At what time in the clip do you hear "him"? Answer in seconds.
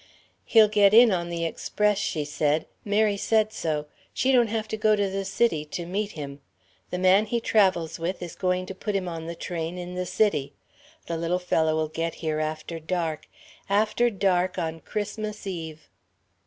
6.13-6.41, 8.95-9.07